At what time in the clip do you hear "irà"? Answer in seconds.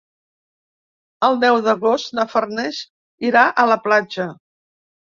3.31-3.47